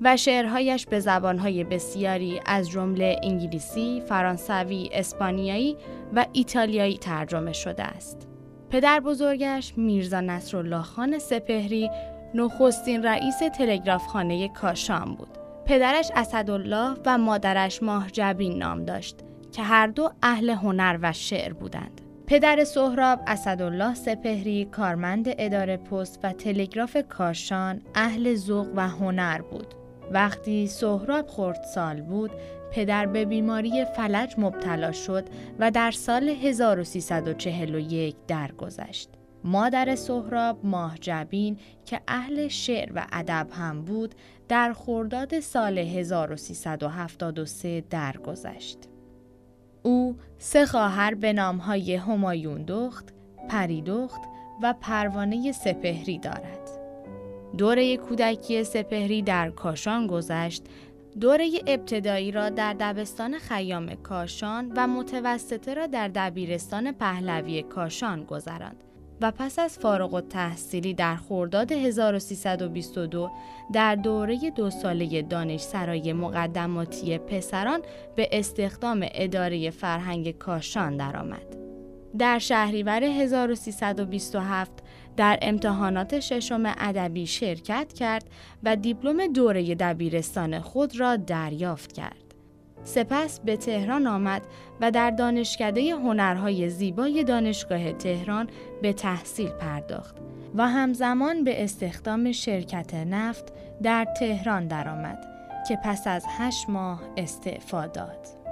و 0.00 0.16
شعرهایش 0.16 0.86
به 0.86 1.00
زبانهای 1.00 1.64
بسیاری 1.64 2.40
از 2.46 2.70
جمله 2.70 3.20
انگلیسی، 3.22 4.02
فرانسوی، 4.08 4.88
اسپانیایی 4.92 5.76
و 6.14 6.26
ایتالیایی 6.32 6.98
ترجمه 6.98 7.52
شده 7.52 7.82
است. 7.82 8.33
پدر 8.74 9.00
بزرگش 9.00 9.72
میرزا 9.76 10.20
نصرالله 10.20 10.82
خان 10.82 11.18
سپهری 11.18 11.90
نخستین 12.34 13.02
رئیس 13.02 13.38
تلگرافخانه 13.38 14.48
کاشان 14.48 15.14
بود. 15.14 15.28
پدرش 15.66 16.10
اسدالله 16.14 16.96
و 17.06 17.18
مادرش 17.18 17.82
ماه 17.82 18.10
جبین 18.10 18.58
نام 18.58 18.84
داشت 18.84 19.16
که 19.52 19.62
هر 19.62 19.86
دو 19.86 20.10
اهل 20.22 20.50
هنر 20.50 20.98
و 21.02 21.12
شعر 21.12 21.52
بودند. 21.52 22.00
پدر 22.26 22.64
سهراب 22.64 23.20
اسدالله 23.26 23.94
سپهری 23.94 24.64
کارمند 24.64 25.26
اداره 25.28 25.76
پست 25.76 26.20
و 26.22 26.32
تلگراف 26.32 26.96
کاشان 27.08 27.82
اهل 27.94 28.34
ذوق 28.34 28.68
و 28.76 28.88
هنر 28.88 29.40
بود. 29.40 29.74
وقتی 30.10 30.66
سهراب 30.66 31.26
سال 31.74 32.00
بود 32.00 32.30
پدر 32.72 33.06
به 33.06 33.24
بیماری 33.24 33.84
فلج 33.84 34.34
مبتلا 34.38 34.92
شد 34.92 35.24
و 35.58 35.70
در 35.70 35.90
سال 35.90 36.28
1341 36.28 38.16
درگذشت. 38.26 39.10
مادر 39.44 39.94
سهراب 39.94 40.66
ماه 40.66 40.98
جبین 40.98 41.58
که 41.84 42.00
اهل 42.08 42.48
شعر 42.48 42.92
و 42.94 43.06
ادب 43.12 43.48
هم 43.52 43.82
بود 43.82 44.14
در 44.48 44.72
خرداد 44.72 45.40
سال 45.40 45.78
1373 45.78 47.84
درگذشت. 47.90 48.78
او 49.82 50.16
سه 50.38 50.66
خواهر 50.66 51.14
به 51.14 51.32
نامهای 51.32 51.94
همایون 51.94 52.62
دخت، 52.62 53.14
پریدخت 53.48 54.20
و 54.62 54.74
پروانه 54.80 55.52
سپهری 55.52 56.18
دارد. 56.18 56.63
دوره 57.58 57.96
کودکی 57.96 58.64
سپهری 58.64 59.22
در 59.22 59.50
کاشان 59.50 60.06
گذشت 60.06 60.62
دوره 61.20 61.50
ابتدایی 61.66 62.30
را 62.30 62.48
در 62.48 62.72
دبستان 62.72 63.38
خیام 63.38 63.94
کاشان 63.94 64.72
و 64.76 64.86
متوسطه 64.86 65.74
را 65.74 65.86
در 65.86 66.08
دبیرستان 66.08 66.92
پهلوی 66.92 67.62
کاشان 67.62 68.24
گذراند 68.24 68.84
و 69.20 69.30
پس 69.30 69.58
از 69.58 69.78
فارغ 69.78 70.14
التحصیلی 70.14 70.94
در 70.94 71.16
خرداد 71.16 71.72
1322 71.72 73.30
در 73.72 73.94
دوره 73.94 74.50
دو 74.50 74.70
ساله 74.70 75.22
دانشسرای 75.22 76.12
مقدماتی 76.12 77.18
پسران 77.18 77.82
به 78.16 78.28
استخدام 78.32 79.06
اداره 79.14 79.70
فرهنگ 79.70 80.38
کاشان 80.38 80.96
درآمد. 80.96 81.56
در 82.18 82.38
شهریور 82.38 83.04
1327 83.04 84.83
در 85.16 85.38
امتحانات 85.42 86.20
ششم 86.20 86.62
ادبی 86.78 87.26
شرکت 87.26 87.92
کرد 87.92 88.24
و 88.62 88.76
دیپلم 88.76 89.32
دوره 89.32 89.74
دبیرستان 89.74 90.60
خود 90.60 91.00
را 91.00 91.16
دریافت 91.16 91.92
کرد. 91.92 92.24
سپس 92.84 93.40
به 93.40 93.56
تهران 93.56 94.06
آمد 94.06 94.42
و 94.80 94.90
در 94.90 95.10
دانشکده 95.10 95.90
هنرهای 95.90 96.68
زیبای 96.68 97.24
دانشگاه 97.24 97.92
تهران 97.92 98.48
به 98.82 98.92
تحصیل 98.92 99.48
پرداخت 99.48 100.16
و 100.54 100.68
همزمان 100.68 101.44
به 101.44 101.64
استخدام 101.64 102.32
شرکت 102.32 102.94
نفت 102.94 103.52
در 103.82 104.06
تهران 104.18 104.66
درآمد 104.66 105.26
که 105.68 105.78
پس 105.84 106.06
از 106.06 106.24
هشت 106.28 106.68
ماه 106.68 107.02
استعفا 107.16 107.86
داد. 107.86 108.43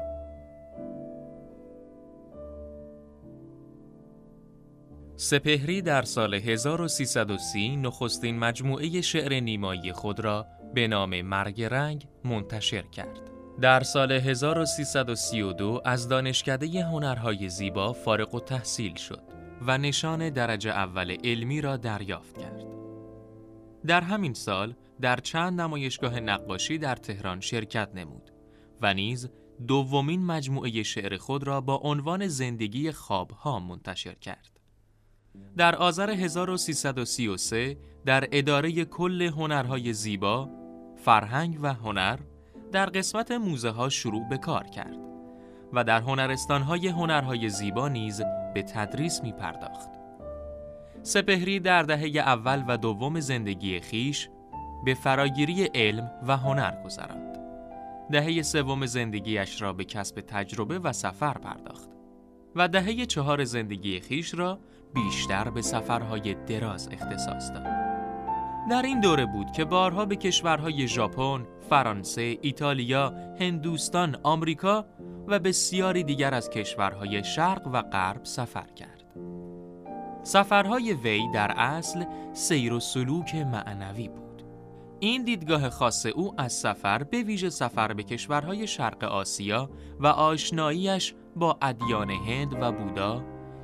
سپهری 5.17 5.83
در 5.83 6.03
سال 6.03 6.35
1330 6.35 7.77
نخستین 7.77 8.39
مجموعه 8.39 9.01
شعر 9.01 9.41
نیمایی 9.41 9.93
خود 9.93 10.21
را 10.21 10.47
به 10.75 10.89
نام 10.89 11.23
مرگ 11.23 11.63
رنگ 11.63 12.09
منتشر 12.25 12.83
کرد. 12.83 13.21
در 13.61 13.81
سال 13.83 14.13
1332 14.13 15.83
از 15.85 16.09
دانشکده 16.09 16.85
هنرهای 16.85 17.49
زیبا 17.49 17.93
فارغ 17.93 18.35
و 18.35 18.41
تحصیل 18.41 18.95
شد 18.95 19.23
و 19.67 19.79
نشان 19.79 20.31
درجه 20.31 20.71
اول 20.71 21.17
علمی 21.25 21.61
را 21.61 21.77
دریافت 21.77 22.39
کرد. 22.39 22.65
در 23.87 24.01
همین 24.01 24.35
سال 24.35 24.75
در 25.01 25.17
چند 25.17 25.61
نمایشگاه 25.61 26.21
نقاشی 26.21 26.79
در 26.79 26.97
تهران 26.97 27.41
شرکت 27.41 27.89
نمود 27.95 28.31
و 28.81 28.95
نیز 28.95 29.29
دومین 29.69 30.27
مجموعه 30.27 30.83
شعر 30.83 31.17
خود 31.17 31.45
را 31.45 31.61
با 31.61 31.77
عنوان 31.77 32.29
زندگی 32.29 32.93
خوابها 32.93 33.59
منتشر 33.59 34.15
کرد. 34.15 34.52
در 35.57 35.77
آذر 35.77 36.11
1333 36.11 37.77
در 38.05 38.29
اداره 38.33 38.85
کل 38.85 39.23
هنرهای 39.23 39.93
زیبا، 39.93 40.49
فرهنگ 40.97 41.59
و 41.63 41.75
هنر 41.75 42.19
در 42.73 42.87
قسمت 42.87 43.33
موزه 43.33 43.71
ها 43.71 43.89
شروع 43.89 44.29
به 44.29 44.39
کار 44.39 44.65
کرد 44.65 44.97
و 45.73 45.85
در 45.85 46.01
هنرستانهای 46.01 46.89
هنرهای 46.89 47.49
زیبا 47.49 47.89
نیز 47.89 48.23
به 48.55 48.63
تدریس 48.63 49.23
می 49.23 49.33
پرداخت. 49.33 49.89
سپهری 51.03 51.61
در 51.61 51.83
دهه 51.83 52.19
اول 52.19 52.65
و 52.69 52.77
دوم 52.77 53.21
زندگی 53.21 53.81
خیش 53.81 54.29
به 54.85 54.95
فراگیری 54.95 55.65
علم 55.65 56.11
و 56.27 56.37
هنر 56.37 56.83
گذراند. 56.85 57.39
دهه 58.13 58.43
سوم 58.43 58.87
زندگیش 58.87 59.63
را 59.63 59.73
به 59.73 59.85
کسب 59.85 60.21
تجربه 60.21 60.79
و 60.79 60.93
سفر 60.93 61.39
پرداخت 61.39 61.89
و 62.57 62.69
دهه 62.69 63.07
چهار 63.07 63.45
زندگی 63.45 64.01
خیش 64.01 64.35
را 64.35 64.59
بیشتر 64.95 65.51
به 65.51 65.63
سفرهای 65.63 66.35
دراز 66.35 66.89
اختصاص 66.93 67.51
داد. 67.51 67.67
در 68.71 68.83
این 68.83 69.01
دوره 69.01 69.27
بود 69.27 69.53
که 69.53 69.65
بارها 69.65 70.05
به 70.05 70.17
کشورهای 70.17 70.89
ژاپن، 70.89 71.47
فرانسه، 71.71 72.39
ایتالیا، 72.43 73.13
هندوستان، 73.41 74.17
آمریکا 74.23 74.87
و 75.29 75.39
بسیاری 75.39 76.05
دیگر 76.05 76.35
از 76.35 76.51
کشورهای 76.51 77.25
شرق 77.25 77.67
و 77.73 77.83
غرب 77.83 78.25
سفر 78.25 78.67
کرد. 78.77 79.05
سفرهای 80.23 80.93
وی 80.93 81.23
در 81.35 81.51
اصل 81.57 82.05
سیر 82.33 82.73
و 82.73 82.81
سلوک 82.81 83.35
معنوی 83.35 84.09
بود. 84.09 84.23
این 85.01 85.25
دیدگاه 85.25 85.71
خاص 85.71 86.07
او 86.07 86.41
از 86.41 86.53
سفر 86.53 87.03
به 87.03 87.23
ویژه 87.23 87.51
سفر 87.51 87.93
به 87.93 88.03
کشورهای 88.03 88.67
شرق 88.67 89.05
آسیا 89.05 89.71
و 90.01 90.07
آشناییش 90.07 91.15
با 91.37 91.59
ادیان 91.63 92.11
هند 92.11 92.57
و 92.61 92.73
بودا 92.73 93.23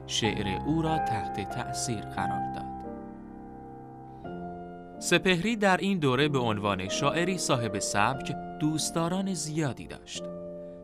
شعر 0.08 0.62
او 0.66 0.82
را 0.82 0.98
تحت 0.98 1.50
تأثیر 1.50 2.00
قرار 2.00 2.52
داد. 2.54 2.64
سپهری 4.98 5.56
در 5.56 5.76
این 5.76 5.98
دوره 5.98 6.28
به 6.28 6.38
عنوان 6.38 6.88
شاعری 6.88 7.38
صاحب 7.38 7.78
سبک 7.78 8.36
دوستداران 8.60 9.34
زیادی 9.34 9.86
داشت. 9.86 10.22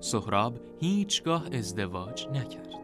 سهراب 0.00 0.60
هیچگاه 0.80 1.46
ازدواج 1.52 2.28
نکرد. 2.28 2.74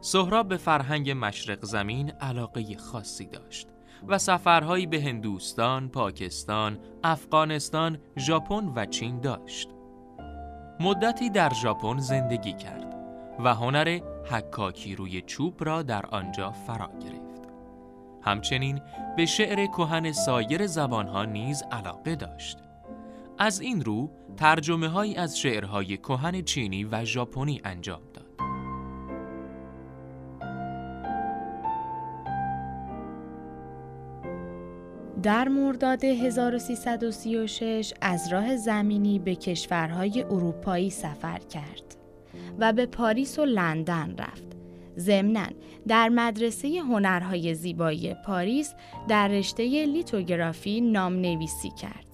سهراب 0.00 0.48
به 0.48 0.56
فرهنگ 0.56 1.10
مشرق 1.10 1.64
زمین 1.64 2.10
علاقه 2.10 2.76
خاصی 2.76 3.26
داشت 3.26 3.68
و 4.08 4.18
سفرهایی 4.18 4.86
به 4.86 5.00
هندوستان، 5.00 5.88
پاکستان، 5.88 6.78
افغانستان، 7.04 7.98
ژاپن 8.18 8.72
و 8.76 8.86
چین 8.86 9.20
داشت. 9.20 9.68
مدتی 10.80 11.30
در 11.30 11.52
ژاپن 11.54 11.98
زندگی 11.98 12.52
کرد 12.52 12.95
و 13.44 13.54
هنر 13.54 14.00
حکاکی 14.30 14.94
روی 14.94 15.22
چوب 15.22 15.64
را 15.64 15.82
در 15.82 16.06
آنجا 16.06 16.50
فرا 16.50 16.90
گرفت. 17.00 17.48
همچنین 18.22 18.80
به 19.16 19.26
شعر 19.26 19.66
کهن 19.66 20.12
سایر 20.12 20.66
زبانها 20.66 21.24
نیز 21.24 21.62
علاقه 21.72 22.16
داشت. 22.16 22.58
از 23.38 23.60
این 23.60 23.84
رو 23.84 24.10
ترجمه 24.36 24.88
هایی 24.88 25.16
از 25.16 25.38
شعرهای 25.38 25.96
کهن 25.96 26.42
چینی 26.42 26.84
و 26.84 27.04
ژاپنی 27.04 27.60
انجام 27.64 28.00
داد. 28.14 28.26
در 35.22 35.48
مرداد 35.48 36.04
1336 36.04 37.94
از 38.00 38.32
راه 38.32 38.56
زمینی 38.56 39.18
به 39.18 39.34
کشورهای 39.34 40.22
اروپایی 40.22 40.90
سفر 40.90 41.38
کرد 41.38 41.96
و 42.58 42.72
به 42.72 42.86
پاریس 42.86 43.38
و 43.38 43.44
لندن 43.44 44.14
رفت. 44.18 44.46
ضمناً 44.98 45.46
در 45.88 46.08
مدرسه 46.08 46.68
هنرهای 46.68 47.54
زیبای 47.54 48.14
پاریس 48.14 48.74
در 49.08 49.28
رشته 49.28 49.86
لیتوگرافی 49.86 50.80
نام 50.80 51.12
نویسی 51.12 51.70
کرد. 51.70 52.06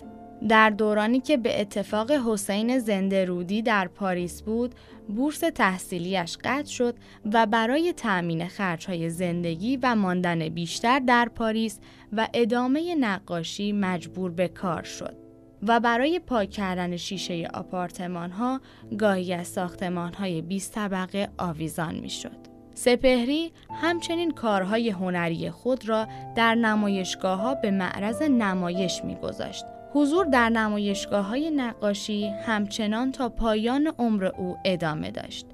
در 0.48 0.70
دورانی 0.70 1.20
که 1.20 1.36
به 1.36 1.60
اتفاق 1.60 2.10
حسین 2.10 2.78
زنده 2.78 3.24
رودی 3.24 3.62
در 3.62 3.88
پاریس 3.88 4.42
بود، 4.42 4.74
بورس 5.08 5.38
تحصیلیش 5.38 6.36
قطع 6.44 6.70
شد 6.70 6.94
و 7.32 7.46
برای 7.46 7.92
تأمین 7.92 8.48
خرچهای 8.48 9.10
زندگی 9.10 9.76
و 9.76 9.94
ماندن 9.94 10.48
بیشتر 10.48 10.98
در 10.98 11.28
پاریس 11.28 11.78
و 12.12 12.28
ادامه 12.34 12.94
نقاشی 12.94 13.72
مجبور 13.72 14.30
به 14.30 14.48
کار 14.48 14.82
شد. 14.82 15.21
و 15.62 15.80
برای 15.80 16.18
پاک 16.18 16.50
کردن 16.50 16.96
شیشه 16.96 17.48
آپارتمان 17.54 18.30
ها 18.30 18.60
گاهی 18.98 19.34
از 19.34 19.48
ساختمان 19.48 20.14
های 20.14 20.42
20 20.42 20.74
طبقه 20.74 21.28
آویزان 21.38 21.94
می 21.94 22.10
شد. 22.10 22.52
سپهری 22.74 23.52
همچنین 23.82 24.30
کارهای 24.30 24.90
هنری 24.90 25.50
خود 25.50 25.88
را 25.88 26.06
در 26.36 26.54
نمایشگاه 26.54 27.40
ها 27.40 27.54
به 27.54 27.70
معرض 27.70 28.22
نمایش 28.22 29.04
می 29.04 29.14
گذاشت. 29.14 29.64
حضور 29.94 30.24
در 30.24 30.48
نمایشگاه 30.48 31.26
های 31.26 31.50
نقاشی 31.50 32.28
همچنان 32.28 33.12
تا 33.12 33.28
پایان 33.28 33.92
عمر 33.98 34.24
او 34.24 34.56
ادامه 34.64 35.10
داشت. 35.10 35.46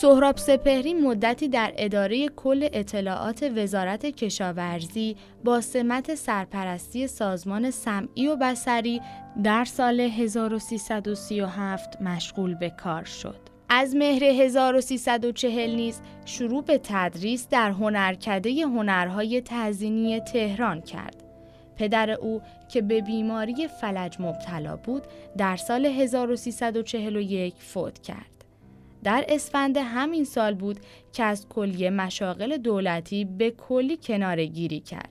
سهراب 0.00 0.36
سپهری 0.36 0.94
مدتی 0.94 1.48
در 1.48 1.72
اداره 1.76 2.28
کل 2.28 2.68
اطلاعات 2.72 3.52
وزارت 3.56 4.06
کشاورزی 4.06 5.16
با 5.44 5.60
سمت 5.60 6.14
سرپرستی 6.14 7.06
سازمان 7.06 7.70
سمعی 7.70 8.28
و 8.28 8.36
بسری 8.36 9.00
در 9.42 9.64
سال 9.64 10.00
1337 10.00 12.02
مشغول 12.02 12.54
به 12.54 12.70
کار 12.70 13.04
شد. 13.04 13.40
از 13.68 13.96
مهر 13.96 14.24
1340 14.24 15.74
نیز 15.74 16.00
شروع 16.24 16.64
به 16.64 16.80
تدریس 16.82 17.48
در 17.48 17.70
هنرکده 17.70 18.50
هنرهای 18.50 19.42
تزینی 19.44 20.20
تهران 20.20 20.80
کرد. 20.80 21.24
پدر 21.76 22.10
او 22.10 22.42
که 22.68 22.82
به 22.82 23.00
بیماری 23.00 23.68
فلج 23.68 24.16
مبتلا 24.20 24.76
بود 24.76 25.02
در 25.38 25.56
سال 25.56 25.86
1341 25.86 27.54
فوت 27.58 27.98
کرد. 27.98 28.35
در 29.06 29.24
اسفند 29.28 29.76
همین 29.76 30.24
سال 30.24 30.54
بود 30.54 30.80
که 31.12 31.24
از 31.24 31.48
کلیه 31.48 31.90
مشاغل 31.90 32.56
دولتی 32.56 33.24
به 33.24 33.50
کلی 33.50 33.96
کناره 33.96 34.46
گیری 34.46 34.80
کرد. 34.80 35.08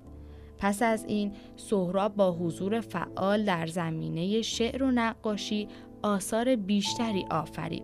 پس 0.58 0.82
از 0.82 1.06
این 1.08 1.32
سهراب 1.56 2.16
با 2.16 2.32
حضور 2.32 2.80
فعال 2.80 3.46
در 3.46 3.68
زمینه 3.68 4.42
شعر 4.42 4.84
و 4.84 4.92
نقاشی 4.92 5.68
آثار 6.02 6.56
بیشتری 6.56 7.26
آفرید 7.32 7.84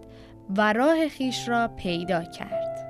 و 0.58 0.74
راه 0.74 1.08
خیش 1.08 1.50
را 1.50 1.68
پیدا 1.68 2.24
کرد. 2.24 2.88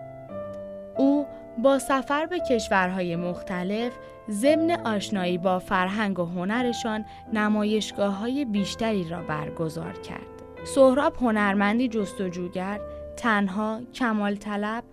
او 0.98 1.26
با 1.64 1.80
سفر 1.80 2.26
به 2.26 2.40
کشورهای 2.40 3.16
مختلف 3.16 3.94
ضمن 4.30 4.72
آشنایی 4.72 5.38
با 5.38 5.60
فرهنگ 5.60 6.20
و 6.20 6.26
هنرشان 6.26 7.06
نمایشگاه 7.34 8.14
های 8.14 8.46
بیشتری 8.46 9.10
را 9.10 9.22
برگزار 9.22 9.94
کرد. 9.94 10.32
سهراب 10.64 11.16
هنرمندی 11.16 11.88
جستجوگر، 11.88 12.80
تنها، 13.18 13.82
کمال 13.94 14.36
طلب، 14.36 14.84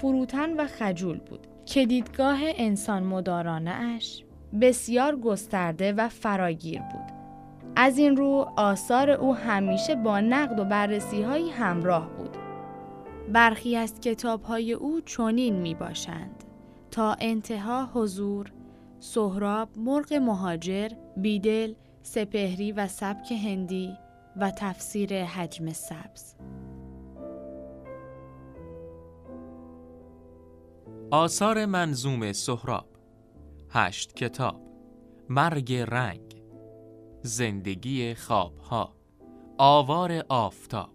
فروتن 0.00 0.60
و 0.60 0.66
خجول 0.66 1.18
بود 1.18 1.46
که 1.66 1.86
دیدگاه 1.86 2.38
انسان 2.42 3.02
مدارانه 3.02 3.70
اش 3.70 4.24
بسیار 4.60 5.16
گسترده 5.16 5.92
و 5.92 6.08
فراگیر 6.08 6.80
بود. 6.80 7.18
از 7.76 7.98
این 7.98 8.16
رو 8.16 8.52
آثار 8.56 9.10
او 9.10 9.34
همیشه 9.34 9.94
با 9.94 10.20
نقد 10.20 10.58
و 10.58 10.64
بررسی 10.64 11.22
های 11.22 11.50
همراه 11.50 12.08
بود. 12.10 12.36
برخی 13.32 13.76
از 13.76 14.00
کتاب 14.00 14.42
های 14.42 14.72
او 14.72 15.00
چنین 15.00 15.54
می 15.56 15.74
باشند 15.74 16.44
تا 16.90 17.16
انتها 17.20 17.88
حضور 17.92 18.52
سهراب 19.00 19.68
مرغ 19.76 20.12
مهاجر 20.12 20.88
بیدل 21.16 21.74
سپهری 22.02 22.72
و 22.72 22.86
سبک 22.86 23.32
هندی 23.32 23.98
و 24.36 24.50
تفسیر 24.50 25.24
حجم 25.24 25.72
سبز 25.72 26.34
آثار 31.10 31.66
منظوم 31.66 32.32
سهراب. 32.32 32.86
هشت 33.70 34.12
کتاب. 34.12 34.60
مرگ 35.28 35.72
رنگ. 35.72 36.42
زندگی 37.22 38.14
خوابها. 38.14 38.96
آوار 39.58 40.24
آفتاب. 40.28 40.90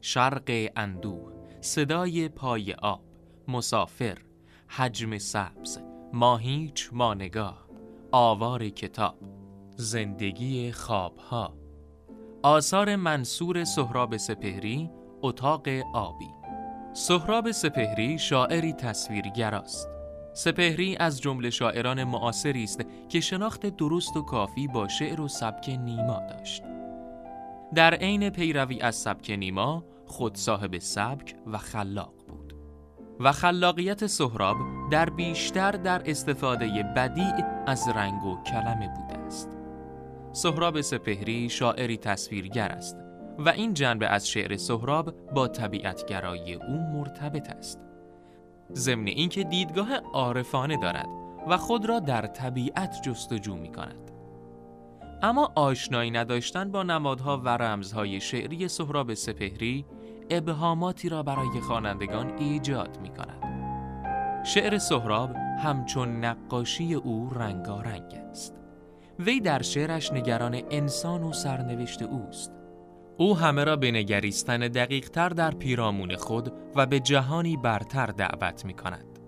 شرق 0.00 0.70
اندوه. 0.76 1.32
صدای 1.60 2.28
پای 2.28 2.72
آب. 2.72 3.00
مسافر. 3.48 4.18
حجم 4.68 5.18
سبز. 5.18 5.78
ماهیچ 6.12 6.90
مانگاه. 6.92 7.68
آوار 8.12 8.68
کتاب. 8.68 9.18
زندگی 9.76 10.72
خوابها. 10.72 11.54
آثار 12.42 12.96
منصور 12.96 13.64
سهراب 13.64 14.16
سپهری. 14.16 14.90
اتاق 15.22 15.68
آبی. 15.94 16.37
سهراب 16.98 17.50
سپهری 17.50 18.18
شاعری 18.18 18.72
تصویرگر 18.72 19.54
است 19.54 19.88
سپهری 20.32 20.96
از 20.96 21.20
جمله 21.20 21.50
شاعران 21.50 22.04
معاصری 22.04 22.64
است 22.64 22.80
که 23.08 23.20
شناخت 23.20 23.66
درست 23.66 24.16
و 24.16 24.22
کافی 24.22 24.68
با 24.68 24.88
شعر 24.88 25.20
و 25.20 25.28
سبک 25.28 25.68
نیما 25.68 26.22
داشت. 26.30 26.62
در 27.74 27.94
عین 27.94 28.30
پیروی 28.30 28.80
از 28.80 28.96
سبک 28.96 29.30
نیما 29.30 29.84
خود 30.06 30.36
صاحب 30.36 30.78
سبک 30.78 31.34
و 31.46 31.58
خلاق 31.58 32.14
بود. 32.28 32.54
و 33.20 33.32
خلاقیت 33.32 34.06
سهراب 34.06 34.56
در 34.90 35.10
بیشتر 35.10 35.72
در 35.72 36.02
استفاده 36.10 36.82
بدیع 36.96 37.44
از 37.66 37.88
رنگ 37.88 38.24
و 38.24 38.42
کلمه 38.42 38.88
بوده 38.88 39.18
است. 39.18 39.48
سهراب 40.32 40.80
سپهری 40.80 41.48
شاعری 41.48 41.96
تصویرگر 41.96 42.68
است. 42.68 43.07
و 43.38 43.48
این 43.48 43.74
جنبه 43.74 44.06
از 44.06 44.28
شعر 44.28 44.56
سهراب 44.56 45.32
با 45.34 45.48
طبیعتگرایی 45.48 46.54
او 46.54 46.78
مرتبط 46.92 47.50
است 47.50 47.80
ضمن 48.72 49.06
اینکه 49.06 49.44
دیدگاه 49.44 49.96
عارفانه 49.96 50.76
دارد 50.76 51.08
و 51.48 51.56
خود 51.56 51.86
را 51.86 52.00
در 52.00 52.26
طبیعت 52.26 53.02
جستجو 53.02 53.56
می 53.56 53.72
کند 53.72 54.10
اما 55.22 55.52
آشنایی 55.54 56.10
نداشتن 56.10 56.70
با 56.70 56.82
نمادها 56.82 57.38
و 57.38 57.48
رمزهای 57.48 58.20
شعری 58.20 58.68
سهراب 58.68 59.14
سپهری 59.14 59.84
ابهاماتی 60.30 61.08
را 61.08 61.22
برای 61.22 61.60
خوانندگان 61.60 62.38
ایجاد 62.38 62.98
می 63.02 63.08
کند. 63.08 63.48
شعر 64.44 64.78
سهراب 64.78 65.30
همچون 65.36 66.24
نقاشی 66.24 66.94
او 66.94 67.30
رنگارنگ 67.34 68.14
است. 68.30 68.54
وی 69.18 69.40
در 69.40 69.62
شعرش 69.62 70.12
نگران 70.12 70.62
انسان 70.70 71.22
و 71.22 71.32
سرنوشت 71.32 72.02
اوست. 72.02 72.57
او 73.20 73.36
همه 73.36 73.64
را 73.64 73.76
به 73.76 73.90
نگریستن 73.90 74.58
دقیقتر 74.58 75.28
در 75.28 75.50
پیرامون 75.50 76.16
خود 76.16 76.52
و 76.76 76.86
به 76.86 77.00
جهانی 77.00 77.56
برتر 77.56 78.06
دعوت 78.06 78.64
می 78.64 78.74
کند. 78.74 79.18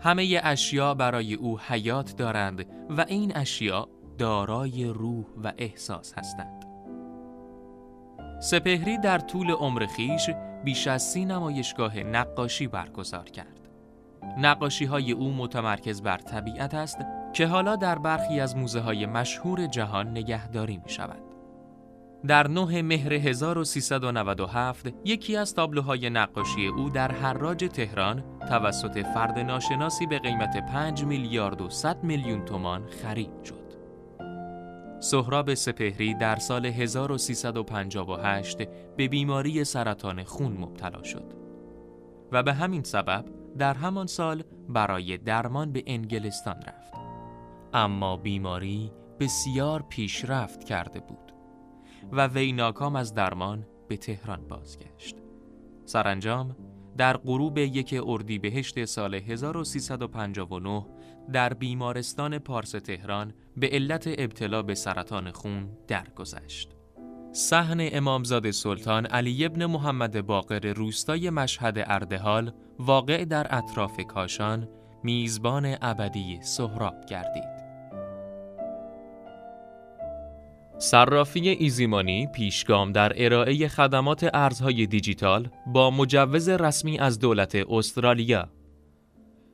همه 0.00 0.40
اشیا 0.42 0.94
برای 0.94 1.34
او 1.34 1.58
حیات 1.60 2.16
دارند 2.16 2.66
و 2.90 3.04
این 3.08 3.36
اشیا 3.36 3.88
دارای 4.18 4.84
روح 4.84 5.24
و 5.44 5.52
احساس 5.58 6.14
هستند. 6.16 6.64
سپهری 8.40 8.98
در 8.98 9.18
طول 9.18 9.50
عمر 9.50 9.86
خیش 9.86 10.30
بیش 10.64 10.86
از 10.86 11.02
سی 11.02 11.24
نمایشگاه 11.24 11.98
نقاشی 11.98 12.66
برگزار 12.66 13.24
کرد. 13.24 13.68
نقاشی 14.38 14.84
های 14.84 15.12
او 15.12 15.32
متمرکز 15.32 16.02
بر 16.02 16.18
طبیعت 16.18 16.74
است 16.74 16.98
که 17.32 17.46
حالا 17.46 17.76
در 17.76 17.98
برخی 17.98 18.40
از 18.40 18.56
موزه 18.56 18.80
های 18.80 19.06
مشهور 19.06 19.66
جهان 19.66 20.10
نگهداری 20.10 20.80
می 20.84 20.90
شود. 20.90 21.27
در 22.26 22.48
9 22.48 22.82
مهر 22.82 23.12
1397 23.12 24.92
یکی 25.04 25.36
از 25.36 25.54
تابلوهای 25.54 26.10
نقاشی 26.10 26.66
او 26.66 26.90
در 26.90 27.12
حراج 27.12 27.68
تهران 27.72 28.24
توسط 28.48 29.06
فرد 29.14 29.38
ناشناسی 29.38 30.06
به 30.06 30.18
قیمت 30.18 30.66
5 30.72 31.04
میلیارد 31.04 31.60
و 31.60 31.70
100 31.70 32.04
میلیون 32.04 32.44
تومان 32.44 32.86
خرید 32.86 33.44
شد. 33.44 33.68
سهراب 35.00 35.54
سپهری 35.54 36.14
در 36.14 36.36
سال 36.36 36.66
1358 36.66 38.68
به 38.96 39.08
بیماری 39.08 39.64
سرطان 39.64 40.24
خون 40.24 40.52
مبتلا 40.52 41.02
شد 41.02 41.32
و 42.32 42.42
به 42.42 42.52
همین 42.52 42.82
سبب 42.82 43.24
در 43.58 43.74
همان 43.74 44.06
سال 44.06 44.42
برای 44.68 45.18
درمان 45.18 45.72
به 45.72 45.82
انگلستان 45.86 46.56
رفت 46.56 46.94
اما 47.74 48.16
بیماری 48.16 48.92
بسیار 49.20 49.82
پیشرفت 49.82 50.64
کرده 50.64 51.00
بود 51.00 51.32
و 52.12 52.26
وی 52.26 52.52
ناکام 52.52 52.96
از 52.96 53.14
درمان 53.14 53.66
به 53.88 53.96
تهران 53.96 54.48
بازگشت 54.48 55.16
سرانجام 55.84 56.56
در 56.98 57.16
غروب 57.16 57.58
یک 57.58 58.00
اردیبهشت 58.06 58.84
سال 58.84 59.14
1359 59.14 60.86
در 61.32 61.54
بیمارستان 61.54 62.38
پارس 62.38 62.70
تهران 62.70 63.32
به 63.56 63.68
علت 63.68 64.04
ابتلا 64.18 64.62
به 64.62 64.74
سرطان 64.74 65.30
خون 65.30 65.68
درگذشت. 65.88 66.70
صحن 67.32 67.78
امامزاده 67.80 68.52
سلطان 68.52 69.06
علی 69.06 69.44
ابن 69.44 69.66
محمد 69.66 70.26
باقر 70.26 70.72
روستای 70.72 71.30
مشهد 71.30 71.84
اردهال 71.86 72.52
واقع 72.78 73.24
در 73.24 73.46
اطراف 73.50 74.00
کاشان 74.08 74.68
میزبان 75.02 75.76
ابدی 75.82 76.38
سهراب 76.42 77.06
گردید. 77.08 77.57
صرافی 80.78 81.48
ایزیمانی 81.48 82.26
پیشگام 82.26 82.92
در 82.92 83.12
ارائه 83.16 83.68
خدمات 83.68 84.30
ارزهای 84.34 84.86
دیجیتال 84.86 85.48
با 85.66 85.90
مجوز 85.90 86.48
رسمی 86.48 86.98
از 86.98 87.18
دولت 87.18 87.54
استرالیا. 87.54 88.48